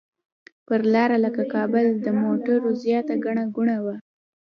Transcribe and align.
پر 0.67 0.81
لاره 0.93 1.17
لکه 1.25 1.43
کابل 1.53 1.85
د 2.05 2.07
موټرو 2.21 2.69
زیاته 2.83 3.13
ګڼه 3.25 3.43
ګوڼه 3.55 3.77
وه. 3.85 3.95